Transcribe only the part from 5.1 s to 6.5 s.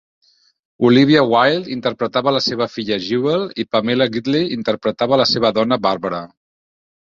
la seva dona Barbara.